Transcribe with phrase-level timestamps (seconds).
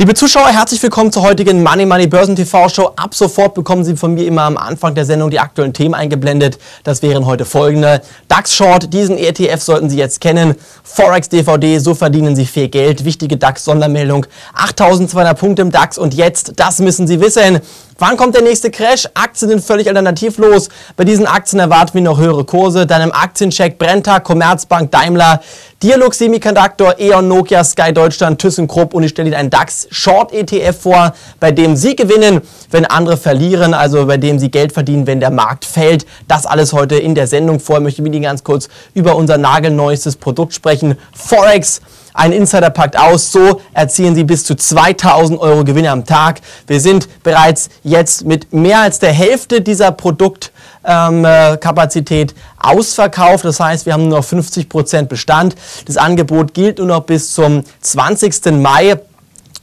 [0.00, 2.92] Liebe Zuschauer, herzlich willkommen zur heutigen Money Money Börsen TV Show.
[2.94, 6.56] Ab sofort bekommen Sie von mir immer am Anfang der Sendung die aktuellen Themen eingeblendet.
[6.84, 8.00] Das wären heute folgende.
[8.28, 10.54] DAX Short, diesen ETF sollten Sie jetzt kennen.
[10.84, 13.04] Forex DVD, so verdienen Sie viel Geld.
[13.04, 14.24] Wichtige DAX Sondermeldung.
[14.54, 17.58] 8200 Punkte im DAX und jetzt, das müssen Sie wissen.
[18.00, 19.08] Wann kommt der nächste Crash?
[19.14, 20.68] Aktien sind völlig alternativlos.
[20.96, 22.86] Bei diesen Aktien erwarten wir noch höhere Kurse.
[22.86, 25.40] Dann im Aktiencheck Brenta, Commerzbank, Daimler,
[25.82, 30.80] Dialog Semiconductor, E.ON, Nokia, Sky Deutschland, ThyssenKrupp und ich stelle Ihnen einen DAX Short ETF
[30.80, 32.40] vor, bei dem Sie gewinnen,
[32.70, 36.06] wenn andere verlieren, also bei dem Sie Geld verdienen, wenn der Markt fällt.
[36.28, 37.78] Das alles heute in der Sendung vor.
[37.78, 40.96] Ich möchte mit Ihnen ganz kurz über unser nagelneuestes Produkt sprechen.
[41.12, 41.80] Forex.
[42.18, 46.40] Ein Insider packt aus, so erzielen Sie bis zu 2000 Euro Gewinne am Tag.
[46.66, 53.44] Wir sind bereits jetzt mit mehr als der Hälfte dieser Produktkapazität ähm, ausverkauft.
[53.44, 55.54] Das heißt, wir haben nur noch 50 Prozent Bestand.
[55.86, 58.50] Das Angebot gilt nur noch bis zum 20.
[58.50, 58.98] Mai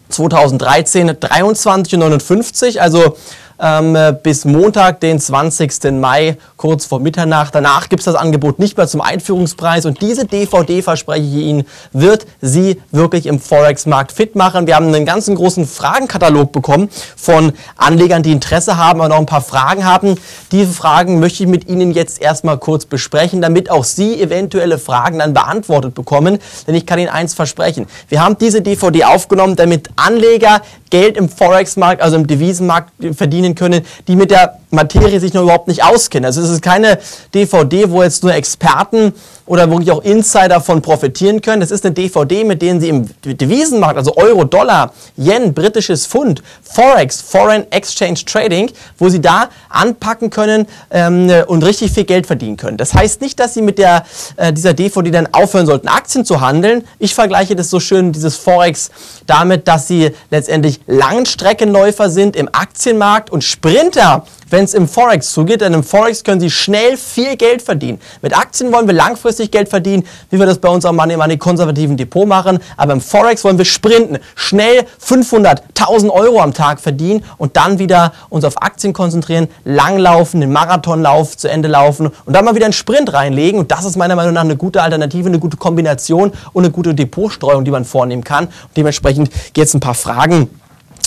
[0.07, 2.79] 2013, 23,59.
[2.79, 3.17] Also
[3.59, 5.91] ähm, bis Montag, den 20.
[5.91, 7.55] Mai, kurz vor Mitternacht.
[7.55, 11.63] Danach gibt es das Angebot nicht mehr zum Einführungspreis und diese DVD, verspreche ich Ihnen,
[11.91, 14.67] wird Sie wirklich im Forex-Markt fit machen.
[14.67, 19.25] Wir haben einen ganzen großen Fragenkatalog bekommen von Anlegern, die Interesse haben und noch ein
[19.25, 20.15] paar Fragen haben.
[20.51, 25.19] Diese Fragen möchte ich mit Ihnen jetzt erstmal kurz besprechen, damit auch Sie eventuelle Fragen
[25.19, 26.39] dann beantwortet bekommen.
[26.67, 27.87] Denn ich kann Ihnen eins versprechen.
[28.09, 33.85] Wir haben diese DVD aufgenommen, damit Anleger Geld im Forex-Markt, also im Devisenmarkt verdienen können,
[34.07, 36.25] die mit der Materie sich noch überhaupt nicht auskennen.
[36.25, 36.97] Also es ist keine
[37.33, 39.13] DVD, wo jetzt nur Experten
[39.45, 41.59] oder wirklich auch Insider von profitieren können.
[41.59, 46.41] Das ist eine DVD, mit denen Sie im Devisenmarkt, also Euro, Dollar, Yen, britisches Pfund,
[46.63, 52.57] Forex, Foreign Exchange Trading, wo Sie da anpacken können ähm, und richtig viel Geld verdienen
[52.57, 52.77] können.
[52.77, 54.05] Das heißt nicht, dass Sie mit der,
[54.37, 56.83] äh, dieser DVD dann aufhören sollten, Aktien zu handeln.
[56.97, 58.89] Ich vergleiche das so schön, dieses Forex,
[59.27, 65.61] damit, dass Sie letztendlich Langstreckenläufer sind im Aktienmarkt und Sprinter wenn es im Forex zugeht.
[65.61, 67.99] Denn im Forex können Sie schnell viel Geld verdienen.
[68.21, 71.97] Mit Aktien wollen wir langfristig Geld verdienen, wie wir das bei unserem Money Money konservativen
[71.97, 72.59] Depot machen.
[72.77, 77.79] Aber im Forex wollen wir sprinten, schnell 500, 1000 Euro am Tag verdienen und dann
[77.79, 82.65] wieder uns auf Aktien konzentrieren, langlaufen, den Marathonlauf zu Ende laufen und dann mal wieder
[82.65, 83.59] einen Sprint reinlegen.
[83.59, 86.93] Und das ist meiner Meinung nach eine gute Alternative, eine gute Kombination und eine gute
[86.93, 88.45] Depotstreuung, die man vornehmen kann.
[88.45, 90.49] Und dementsprechend jetzt ein paar Fragen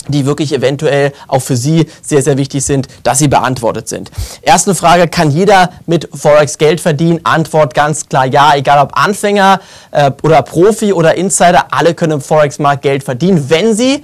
[0.09, 4.11] die wirklich eventuell auch für Sie sehr, sehr wichtig sind, dass sie beantwortet sind.
[4.41, 7.19] Erste Frage, kann jeder mit Forex Geld verdienen?
[7.23, 9.61] Antwort ganz klar ja, egal ob Anfänger
[9.91, 14.03] äh, oder Profi oder Insider, alle können im Forex-Markt Geld verdienen, wenn sie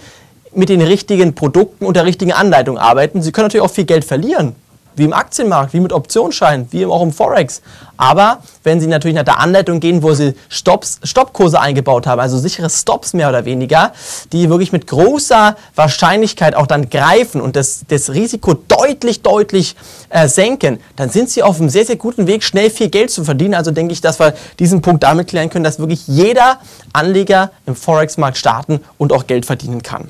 [0.53, 3.21] mit den richtigen Produkten und der richtigen Anleitung arbeiten.
[3.21, 4.55] Sie können natürlich auch viel Geld verlieren
[4.95, 7.61] wie im Aktienmarkt, wie mit Optionsscheinen, wie auch im Forex.
[7.97, 12.37] Aber wenn Sie natürlich nach der Anleitung gehen, wo Sie Stops, Stoppkurse eingebaut haben, also
[12.37, 13.93] sichere Stops mehr oder weniger,
[14.33, 19.75] die wirklich mit großer Wahrscheinlichkeit auch dann greifen und das, das Risiko deutlich, deutlich
[20.09, 23.23] äh, senken, dann sind Sie auf einem sehr, sehr guten Weg, schnell viel Geld zu
[23.23, 23.53] verdienen.
[23.53, 26.59] Also denke ich, dass wir diesen Punkt damit klären können, dass wirklich jeder
[26.91, 30.09] Anleger im Forex-Markt starten und auch Geld verdienen kann.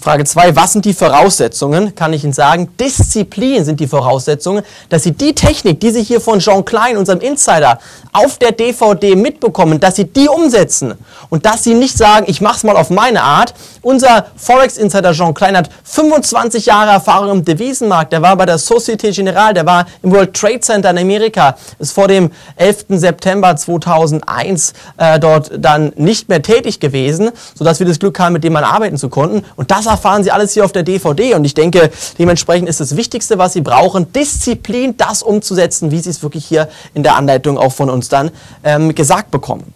[0.00, 1.92] Frage 2, was sind die Voraussetzungen?
[1.96, 6.20] Kann ich Ihnen sagen, Disziplin sind die Voraussetzungen, dass Sie die Technik, die Sie hier
[6.20, 7.80] von Jean Klein, unserem Insider,
[8.12, 10.94] auf der DVD mitbekommen, dass Sie die umsetzen
[11.30, 13.54] und dass Sie nicht sagen, ich mache es mal auf meine Art.
[13.82, 18.12] Unser Forex-Insider Jean Klein hat 25 Jahre Erfahrung im Devisenmarkt.
[18.12, 21.92] Der war bei der Societe Generale, der war im World Trade Center in Amerika, ist
[21.92, 22.84] vor dem 11.
[22.90, 28.44] September 2001 äh, dort dann nicht mehr tätig gewesen, sodass wir das Glück haben, mit
[28.44, 29.44] dem man arbeiten zu konnten.
[29.56, 31.34] Und das erfahren Sie alles hier auf der DVD.
[31.34, 36.10] Und ich denke, dementsprechend ist das Wichtigste, was Sie brauchen, Disziplin, das umzusetzen, wie Sie
[36.10, 38.30] es wirklich hier in der Anleitung auch von uns dann
[38.64, 39.74] ähm, gesagt bekommen.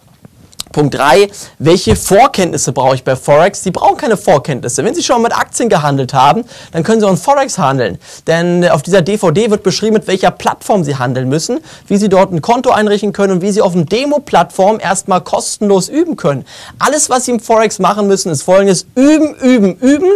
[0.73, 1.29] Punkt 3,
[1.59, 3.63] welche Vorkenntnisse brauche ich bei Forex?
[3.63, 4.83] Sie brauchen keine Vorkenntnisse.
[4.83, 7.99] Wenn Sie schon mit Aktien gehandelt haben, dann können Sie auch in Forex handeln.
[8.27, 12.33] Denn auf dieser DVD wird beschrieben, mit welcher Plattform Sie handeln müssen, wie Sie dort
[12.33, 16.43] ein Konto einrichten können und wie Sie auf einer Demo-Plattform erstmal kostenlos üben können.
[16.79, 18.87] Alles, was Sie im Forex machen müssen, ist folgendes.
[18.95, 20.09] Üben, üben, üben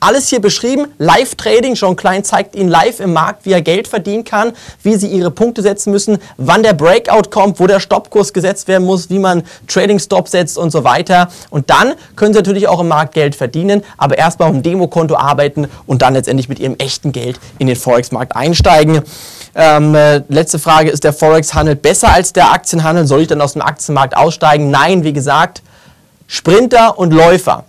[0.00, 0.86] alles hier beschrieben.
[0.98, 1.74] Live-Trading.
[1.74, 4.52] John Klein zeigt Ihnen live im Markt, wie er Geld verdienen kann,
[4.82, 8.86] wie Sie Ihre Punkte setzen müssen, wann der Breakout kommt, wo der Stoppkurs gesetzt werden
[8.86, 11.28] muss, wie man Trading-Stop setzt und so weiter.
[11.50, 15.16] Und dann können Sie natürlich auch im Markt Geld verdienen, aber erstmal auf dem Demokonto
[15.16, 19.02] arbeiten und dann letztendlich mit Ihrem echten Geld in den Forex-Markt einsteigen.
[19.54, 23.06] Ähm, äh, letzte Frage, ist der Forex-Handel besser als der Aktienhandel?
[23.06, 24.70] Soll ich dann aus dem Aktienmarkt aussteigen?
[24.70, 25.62] Nein, wie gesagt,
[26.28, 27.64] Sprinter und Läufer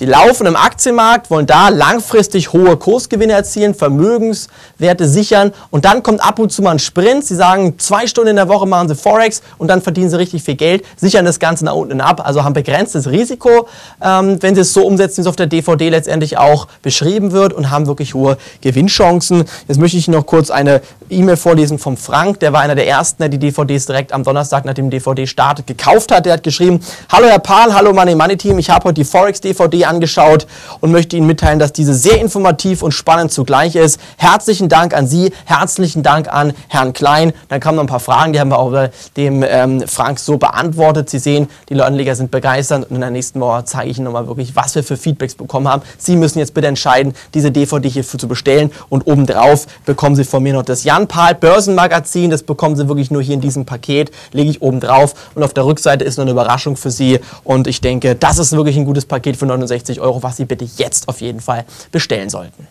[0.00, 6.24] Sie laufen im Aktienmarkt, wollen da langfristig hohe Kursgewinne erzielen, Vermögenswerte sichern und dann kommt
[6.24, 7.26] ab und zu mal ein Sprint.
[7.26, 10.42] Sie sagen, zwei Stunden in der Woche machen sie Forex und dann verdienen sie richtig
[10.42, 13.68] viel Geld, sichern das Ganze nach unten ab, also haben begrenztes Risiko,
[14.02, 17.52] ähm, wenn sie es so umsetzen, wie es auf der DVD letztendlich auch beschrieben wird
[17.52, 19.44] und haben wirklich hohe Gewinnchancen.
[19.68, 20.80] Jetzt möchte ich noch kurz eine
[21.10, 24.64] E-Mail vorlesen vom Frank, der war einer der ersten, der die DVDs direkt am Donnerstag
[24.64, 26.24] nach dem DVD startet gekauft hat.
[26.24, 26.80] Der hat geschrieben,
[27.12, 30.46] hallo Herr Pahl, hallo Money Money Team, ich habe heute die Forex DVD angeschaut
[30.80, 34.00] und möchte Ihnen mitteilen, dass diese sehr informativ und spannend zugleich ist.
[34.16, 37.32] Herzlichen Dank an Sie, herzlichen Dank an Herrn Klein.
[37.48, 38.70] Dann kamen noch ein paar Fragen, die haben wir auch
[39.16, 41.10] dem ähm, Frank so beantwortet.
[41.10, 44.28] Sie sehen, die Anleger sind begeistert und in der nächsten Woche zeige ich Ihnen nochmal
[44.28, 45.82] wirklich, was wir für Feedbacks bekommen haben.
[45.98, 50.42] Sie müssen jetzt bitte entscheiden, diese DVD hier zu bestellen und obendrauf bekommen Sie von
[50.42, 52.30] mir noch das Jan Pahl Börsenmagazin.
[52.30, 55.54] Das bekommen Sie wirklich nur hier in diesem Paket, lege ich oben drauf und auf
[55.54, 58.84] der Rückseite ist noch eine Überraschung für Sie und ich denke, das ist wirklich ein
[58.84, 62.66] gutes Paket für 69 Euro, was Sie bitte jetzt auf jeden Fall bestellen sollten.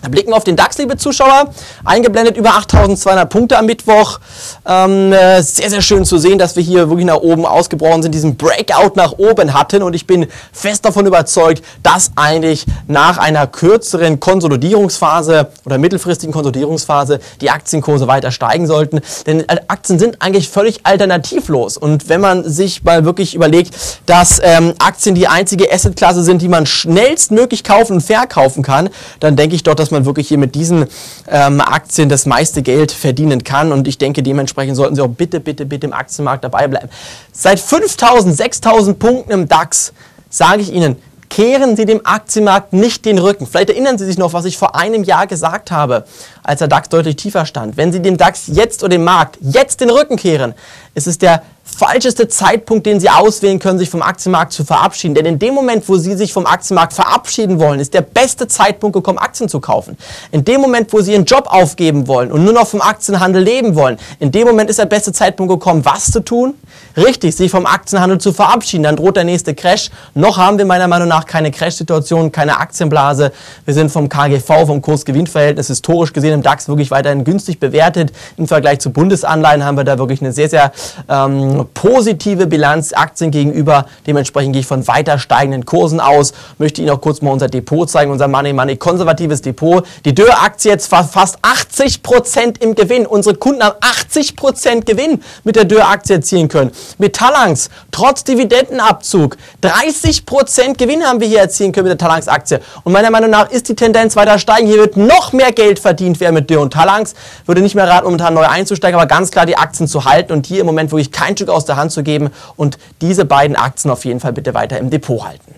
[0.00, 1.50] Da blicken wir auf den DAX, liebe Zuschauer.
[1.84, 4.20] Eingeblendet über 8200 Punkte am Mittwoch.
[4.64, 8.12] Ähm, äh, sehr, sehr schön zu sehen, dass wir hier wirklich nach oben ausgebrochen sind,
[8.14, 9.82] diesen Breakout nach oben hatten.
[9.82, 17.18] Und ich bin fest davon überzeugt, dass eigentlich nach einer kürzeren Konsolidierungsphase oder mittelfristigen Konsolidierungsphase
[17.40, 19.00] die Aktienkurse weiter steigen sollten.
[19.26, 21.76] Denn äh, Aktien sind eigentlich völlig alternativlos.
[21.76, 23.74] Und wenn man sich mal wirklich überlegt,
[24.06, 29.34] dass ähm, Aktien die einzige Assetklasse sind, die man schnellstmöglich kaufen und verkaufen kann, dann
[29.34, 30.86] denke ich doch, dass dass man wirklich hier mit diesen
[31.28, 33.72] ähm, Aktien das meiste Geld verdienen kann.
[33.72, 36.90] Und ich denke, dementsprechend sollten Sie auch bitte, bitte, bitte im Aktienmarkt dabei bleiben.
[37.32, 39.94] Seit 5000, 6000 Punkten im DAX
[40.28, 40.96] sage ich Ihnen,
[41.30, 43.46] kehren Sie dem Aktienmarkt nicht den Rücken.
[43.46, 46.04] Vielleicht erinnern Sie sich noch, was ich vor einem Jahr gesagt habe,
[46.42, 47.78] als der DAX deutlich tiefer stand.
[47.78, 50.54] Wenn Sie dem DAX jetzt oder dem Markt jetzt den Rücken kehren,
[50.94, 51.42] ist es der
[51.76, 55.14] falscheste Zeitpunkt, den Sie auswählen können, sich vom Aktienmarkt zu verabschieden.
[55.14, 58.94] Denn in dem Moment, wo Sie sich vom Aktienmarkt verabschieden wollen, ist der beste Zeitpunkt
[58.94, 59.96] gekommen, Aktien zu kaufen.
[60.32, 63.74] In dem Moment, wo Sie Ihren Job aufgeben wollen und nur noch vom Aktienhandel leben
[63.74, 66.54] wollen, in dem Moment ist der beste Zeitpunkt gekommen, was zu tun?
[66.96, 68.82] Richtig, sich vom Aktienhandel zu verabschieden.
[68.82, 69.90] Dann droht der nächste Crash.
[70.14, 73.32] Noch haben wir meiner Meinung nach keine Crash-Situation, keine Aktienblase.
[73.64, 78.12] Wir sind vom KGV, vom Kurs-Gewinn-Verhältnis historisch gesehen im DAX wirklich weiterhin günstig bewertet.
[78.36, 80.72] Im Vergleich zu Bundesanleihen haben wir da wirklich eine sehr, sehr
[81.08, 83.86] ähm, positive Bilanz Aktien gegenüber.
[84.06, 86.32] Dementsprechend gehe ich von weiter steigenden Kursen aus.
[86.58, 89.86] Möchte Ihnen auch kurz mal unser Depot zeigen, unser Money Money konservatives Depot.
[90.04, 93.06] Die Dürr-Aktie jetzt fast 80 Prozent im Gewinn.
[93.06, 96.70] Unsere Kunden haben 80 Prozent Gewinn mit der Dürr-Aktie erzielen können.
[96.98, 102.60] Metallangs, trotz Dividendenabzug, 30 Prozent Gewinn haben wir hier erzielen können mit der Talangs-Aktie.
[102.84, 104.66] Und meiner Meinung nach ist die Tendenz weiter steigen.
[104.66, 107.14] Hier wird noch mehr Geld verdient werden mit Dürr und Talangs.
[107.46, 110.46] Würde nicht mehr raten, momentan neu einzusteigen, aber ganz klar die Aktien zu halten und
[110.46, 113.90] hier im Moment wirklich kein Stück aus der Hand zu geben und diese beiden Aktien
[113.90, 115.54] auf jeden Fall bitte weiter im Depot halten.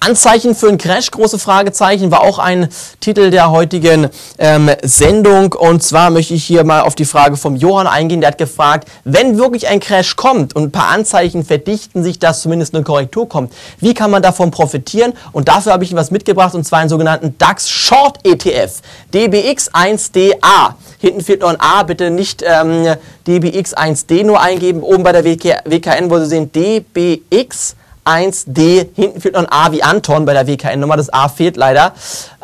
[0.00, 2.68] Anzeichen für einen Crash, große Fragezeichen, war auch ein
[3.00, 4.08] Titel der heutigen
[4.38, 5.52] ähm, Sendung.
[5.54, 8.20] Und zwar möchte ich hier mal auf die Frage vom Johann eingehen.
[8.20, 12.42] Der hat gefragt, wenn wirklich ein Crash kommt und ein paar Anzeichen verdichten sich, dass
[12.42, 15.14] zumindest eine Korrektur kommt, wie kann man davon profitieren?
[15.32, 18.80] Und dafür habe ich Ihnen was mitgebracht, und zwar einen sogenannten DAX Short ETF,
[19.12, 20.74] DBX1DA.
[20.98, 22.96] Hinten fehlt noch ein A, bitte nicht ähm,
[23.26, 24.82] DBX1D nur eingeben.
[24.82, 27.76] Oben bei der WK, WKN, wo Sie sehen DBX
[28.08, 31.92] 1D, hinten fehlt noch ein A wie Anton bei der WKN-Nummer, das A fehlt leider.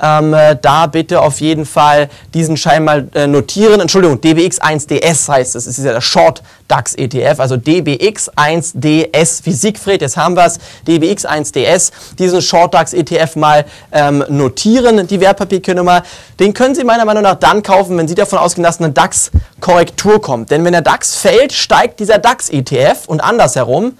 [0.00, 3.80] Ähm, äh, da bitte auf jeden Fall diesen Schein mal äh, notieren.
[3.80, 10.00] Entschuldigung, DBX1DS heißt es, das ist ja der Short DAX ETF, also DBX1DS wie Siegfried,
[10.00, 16.02] jetzt haben wir es, DBX1DS, diesen Short DAX ETF mal ähm, notieren, die Wertpapierkennummer.
[16.40, 20.21] Den können Sie meiner Meinung nach dann kaufen, wenn Sie davon ausgehen, dass eine DAX-Korrektur
[20.21, 20.50] kommt.
[20.50, 23.94] Denn wenn der DAX fällt, steigt dieser DAX ETF und andersherum.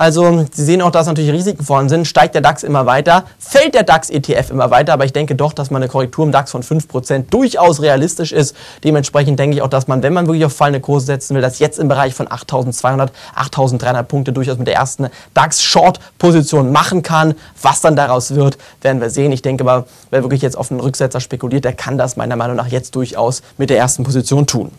[0.00, 2.06] Also Sie sehen auch, dass natürlich Risiken vorhanden sind.
[2.06, 4.94] Steigt der DAX immer weiter, fällt der DAX-ETF immer weiter.
[4.94, 8.56] Aber ich denke doch, dass man eine Korrektur im DAX von 5% durchaus realistisch ist.
[8.82, 11.58] Dementsprechend denke ich auch, dass man, wenn man wirklich auf fallende Kurse setzen will, das
[11.58, 17.34] jetzt im Bereich von 8.200, 8.300 Punkte durchaus mit der ersten DAX-Short-Position machen kann.
[17.60, 19.32] Was dann daraus wird, werden wir sehen.
[19.32, 22.56] Ich denke aber, wer wirklich jetzt auf einen Rücksetzer spekuliert, der kann das meiner Meinung
[22.56, 24.70] nach jetzt durchaus mit der ersten Position tun.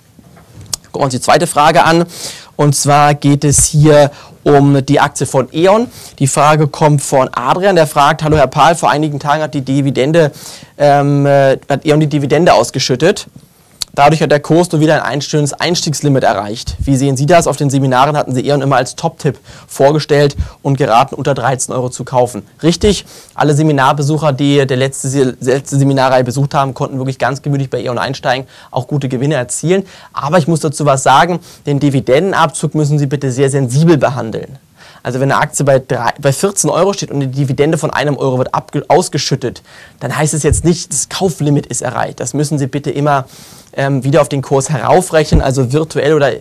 [0.91, 2.05] Gucken wir uns die zweite Frage an.
[2.57, 4.11] Und zwar geht es hier
[4.43, 5.87] um die Aktie von E.ON.
[6.19, 9.61] Die Frage kommt von Adrian, der fragt, hallo Herr Pahl, vor einigen Tagen hat die
[9.61, 10.31] Dividende,
[10.77, 13.27] ähm, äh, hat E.ON die Dividende ausgeschüttet.
[13.93, 16.77] Dadurch hat der Kurs nur wieder ein schönes Einstiegslimit erreicht.
[16.79, 17.45] Wie sehen Sie das?
[17.45, 21.89] Auf den Seminaren hatten Sie E.ON immer als Top-Tipp vorgestellt und geraten, unter 13 Euro
[21.89, 22.43] zu kaufen.
[22.63, 23.05] Richtig,
[23.35, 27.97] alle Seminarbesucher, die der letzte, letzte Seminarreihe besucht haben, konnten wirklich ganz gemütlich bei E.ON
[27.97, 29.83] einsteigen, auch gute Gewinne erzielen.
[30.13, 34.57] Aber ich muss dazu was sagen, den Dividendenabzug müssen Sie bitte sehr sensibel behandeln.
[35.03, 38.17] Also wenn eine Aktie bei, drei, bei 14 Euro steht und eine Dividende von einem
[38.17, 38.51] Euro wird
[38.89, 39.63] ausgeschüttet,
[39.99, 42.19] dann heißt es jetzt nicht, das Kauflimit ist erreicht.
[42.19, 43.25] Das müssen Sie bitte immer
[43.73, 46.31] ähm, wieder auf den Kurs heraufrechnen, also virtuell oder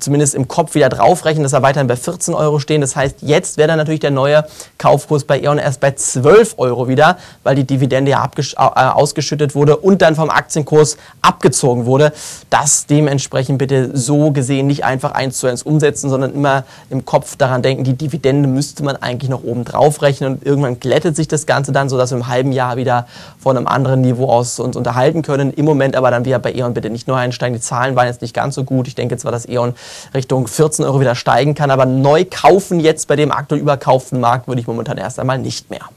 [0.00, 2.80] zumindest im Kopf wieder draufrechnen, dass er weiterhin bei 14 Euro stehen.
[2.80, 4.44] Das heißt, jetzt wäre dann natürlich der neue
[4.78, 9.76] Kaufkurs bei E.ON erst bei 12 Euro wieder, weil die Dividende ja äh, ausgeschüttet wurde
[9.76, 12.12] und dann vom Aktienkurs abgezogen wurde.
[12.50, 17.36] Das dementsprechend bitte so gesehen nicht einfach eins zu eins umsetzen, sondern immer im Kopf
[17.36, 21.28] daran denken, die Dividende müsste man eigentlich noch oben drauf rechnen und irgendwann glättet sich
[21.28, 23.06] das Ganze dann, sodass wir im halben Jahr wieder
[23.38, 25.52] von einem anderen Niveau aus uns unterhalten können.
[25.52, 27.54] Im Moment aber dann wieder bei E.ON bitte nicht nur einsteigen.
[27.54, 28.88] Die Zahlen waren jetzt nicht ganz so gut.
[28.88, 29.74] Ich denke zwar, dass E.ON
[30.14, 34.48] Richtung 14 Euro wieder steigen kann, aber neu kaufen jetzt bei dem aktuell überkauften Markt
[34.48, 35.88] würde ich momentan erst einmal nicht mehr.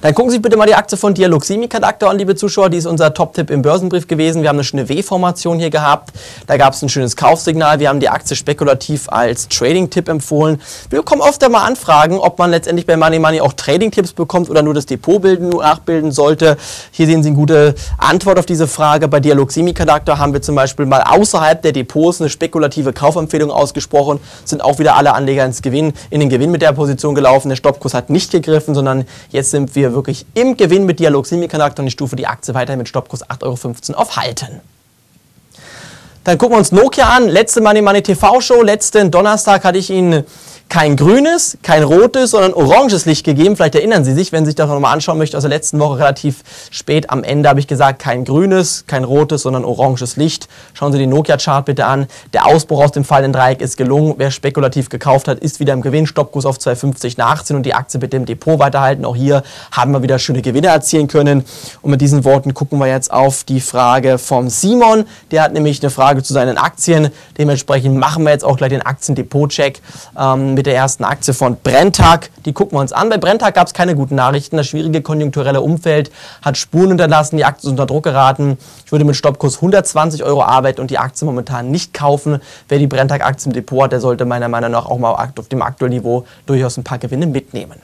[0.00, 2.70] Dann gucken Sie bitte mal die Aktie von Dialog Semiconductor an, liebe Zuschauer.
[2.70, 4.42] Die ist unser Top-Tipp im Börsenbrief gewesen.
[4.42, 6.10] Wir haben eine schöne W-Formation hier gehabt.
[6.46, 7.80] Da gab es ein schönes Kaufsignal.
[7.80, 10.60] Wir haben die Aktie spekulativ als Trading-Tipp empfohlen.
[10.90, 14.62] Wir bekommen oft einmal Anfragen, ob man letztendlich bei Money Money auch Trading-Tipps bekommt oder
[14.62, 16.56] nur das Depot bilden, nachbilden sollte.
[16.90, 19.08] Hier sehen Sie eine gute Antwort auf diese Frage.
[19.08, 24.20] Bei Dialog Semiconductor haben wir zum Beispiel mal außerhalb der Depots eine spekulative Kaufempfehlung ausgesprochen.
[24.44, 27.48] Sind auch wieder alle Anleger ins Gewinn, in den Gewinn mit der Position gelaufen.
[27.48, 31.26] Der Stoppkurs hat nicht gegriffen, sondern jetzt sind wir wir wirklich im Gewinn mit Dialog
[31.26, 34.60] Semiconductor und ich stufe die Aktie weiterhin mit Stoppkurs 8,15 Euro auf Halten.
[36.24, 37.28] Dann gucken wir uns Nokia an.
[37.28, 38.62] Letzte Money Money TV Show.
[38.62, 40.24] Letzten Donnerstag hatte ich Ihnen
[40.68, 43.56] kein grünes, kein rotes, sondern oranges Licht gegeben.
[43.56, 45.98] Vielleicht erinnern Sie sich, wenn Sie sich das nochmal anschauen möchten, aus der letzten Woche
[45.98, 50.48] relativ spät am Ende habe ich gesagt, kein grünes, kein rotes, sondern oranges Licht.
[50.74, 52.06] Schauen Sie den Nokia-Chart bitte an.
[52.34, 54.14] Der Ausbruch aus dem fallenden Dreieck ist gelungen.
[54.18, 56.06] Wer spekulativ gekauft hat, ist wieder im Gewinn.
[56.06, 59.04] Stoppkurs auf 2,50 nach 18 und die Aktie bitte im Depot weiterhalten.
[59.06, 61.44] Auch hier haben wir wieder schöne Gewinne erzielen können.
[61.80, 65.04] Und mit diesen Worten gucken wir jetzt auf die Frage vom Simon.
[65.30, 67.08] Der hat nämlich eine Frage zu seinen Aktien.
[67.38, 69.80] Dementsprechend machen wir jetzt auch gleich den Aktiendepot-Check.
[70.18, 72.30] Ähm, mit der ersten Aktie von Brenntag.
[72.44, 73.10] Die gucken wir uns an.
[73.10, 74.56] Bei Brenntag gab es keine guten Nachrichten.
[74.56, 76.10] Das schwierige konjunkturelle Umfeld
[76.42, 78.58] hat Spuren hinterlassen, die Aktie ist unter Druck geraten.
[78.84, 82.40] Ich würde mit Stoppkurs 120 Euro arbeiten und die Aktie momentan nicht kaufen.
[82.68, 85.62] Wer die Brenntag-Aktie im Depot hat, der sollte meiner Meinung nach auch mal auf dem
[85.62, 87.80] aktuellen Niveau durchaus ein paar Gewinne mitnehmen.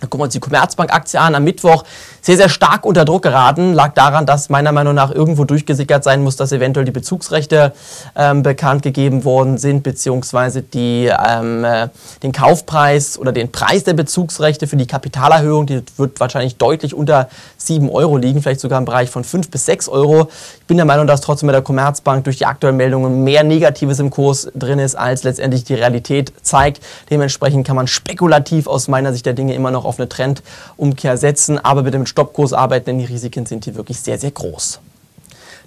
[0.00, 1.34] Gucken wir uns die Commerzbank-Aktie an.
[1.34, 1.84] Am Mittwoch
[2.22, 3.72] sehr, sehr stark unter Druck geraten.
[3.72, 7.72] Lag daran, dass meiner Meinung nach irgendwo durchgesickert sein muss, dass eventuell die Bezugsrechte
[8.14, 11.88] ähm, bekannt gegeben worden sind, beziehungsweise die, ähm, äh,
[12.22, 17.28] den Kaufpreis oder den Preis der Bezugsrechte für die Kapitalerhöhung, die wird wahrscheinlich deutlich unter
[17.56, 20.28] 7 Euro liegen, vielleicht sogar im Bereich von 5 bis 6 Euro.
[20.60, 23.98] Ich bin der Meinung, dass trotzdem bei der Commerzbank durch die aktuellen Meldungen mehr Negatives
[23.98, 26.80] im Kurs drin ist, als letztendlich die Realität zeigt.
[27.10, 31.58] Dementsprechend kann man spekulativ aus meiner Sicht der Dinge immer noch auf eine Trendumkehr setzen,
[31.58, 34.80] aber bitte mit Stoppkurs arbeiten, denn die Risiken sind hier wirklich sehr, sehr groß.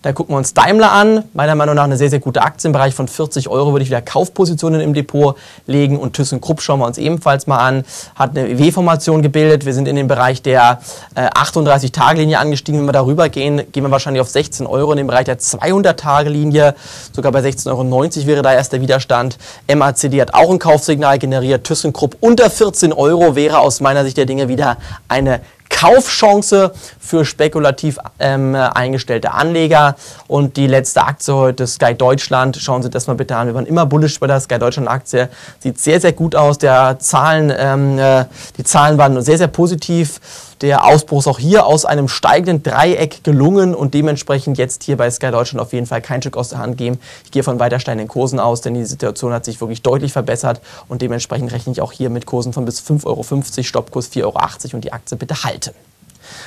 [0.03, 1.25] Da gucken wir uns Daimler an.
[1.33, 2.67] Meiner Meinung nach eine sehr, sehr gute Aktie.
[2.67, 5.99] Im Bereich von 40 Euro würde ich wieder Kaufpositionen im Depot legen.
[5.99, 7.83] Und ThyssenKrupp schauen wir uns ebenfalls mal an.
[8.15, 9.63] Hat eine W-Formation gebildet.
[9.63, 10.79] Wir sind in den Bereich der
[11.13, 12.79] äh, 38-Tage-Linie angestiegen.
[12.79, 14.91] Wenn wir darüber gehen, gehen wir wahrscheinlich auf 16 Euro.
[14.93, 16.73] In den Bereich der 200-Tage-Linie,
[17.13, 19.37] sogar bei 16,90 Euro wäre da erst der Widerstand.
[19.71, 21.63] MACD hat auch ein Kaufsignal generiert.
[21.63, 24.77] ThyssenKrupp unter 14 Euro wäre aus meiner Sicht der Dinge wieder
[25.07, 25.41] eine
[25.81, 29.95] Kaufchance für spekulativ ähm, eingestellte Anleger.
[30.27, 33.47] Und die letzte Aktie heute, Sky Deutschland, schauen Sie das mal bitte an.
[33.47, 35.27] Wir waren immer bullish bei der Sky Deutschland Aktie.
[35.57, 36.59] Sieht sehr, sehr gut aus.
[36.59, 38.25] Der Zahlen, ähm, äh,
[38.57, 40.19] die Zahlen waren sehr, sehr positiv.
[40.61, 45.09] Der Ausbruch ist auch hier aus einem steigenden Dreieck gelungen und dementsprechend jetzt hier bei
[45.09, 46.99] Sky Deutschland auf jeden Fall kein Stück aus der Hand geben.
[47.25, 50.61] Ich gehe von weiter steigenden Kursen aus, denn die Situation hat sich wirklich deutlich verbessert
[50.87, 53.23] und dementsprechend rechne ich auch hier mit Kursen von bis 5,50 Euro,
[53.63, 55.71] Stoppkurs 4,80 Euro und die Aktie bitte halten.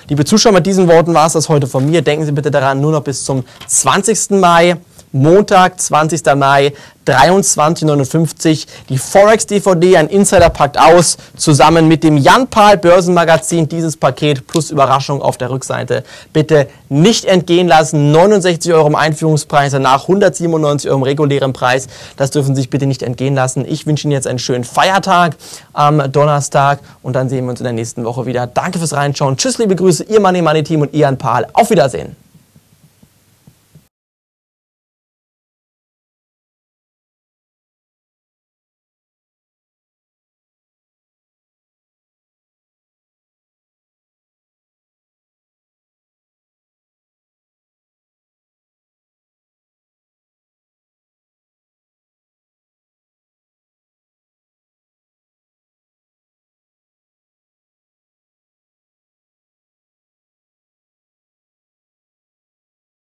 [0.09, 2.01] Liebe Zuschauer, mit diesen Worten war es das heute von mir.
[2.01, 4.31] Denken Sie bitte daran, nur noch bis zum 20.
[4.31, 4.77] Mai
[5.15, 6.35] Montag, 20.
[6.35, 6.73] Mai,
[7.07, 8.67] 23,59.
[8.89, 13.69] Die Forex-DVD, ein Insider packt aus, zusammen mit dem Jan Pahl Börsenmagazin.
[13.69, 16.03] Dieses Paket plus Überraschung auf der Rückseite.
[16.33, 18.11] Bitte nicht entgehen lassen.
[18.11, 21.87] 69 Euro im Einführungspreis, danach 197 Euro im regulären Preis.
[22.17, 23.65] Das dürfen Sie sich bitte nicht entgehen lassen.
[23.69, 25.37] Ich wünsche Ihnen jetzt einen schönen Feiertag
[25.75, 28.49] am Donnerstag und dann sehen wir uns in der nächsten Woche wieder.
[28.49, 29.37] Danke fürs Reinschauen.
[29.37, 31.47] Tschüss, liebe Grüße, Ihr Money Money Team und Ian Pahl.
[31.53, 32.24] Auf Wiedersehen.